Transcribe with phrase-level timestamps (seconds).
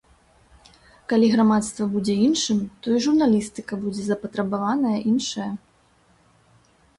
[1.11, 5.49] Калі грамадства будзе іншым, то і журналістыка будзе запатрабаваная іншая.